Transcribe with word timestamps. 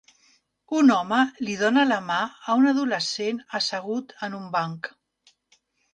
Un 0.77 0.87
home 0.93 1.17
li 1.49 1.57
dona 1.59 1.83
la 1.89 1.99
mà 2.07 2.17
a 2.53 2.57
un 2.61 2.67
adolescent 2.71 3.45
assegut 3.61 4.17
en 4.29 4.37
un 4.39 4.49
banc. 4.57 4.91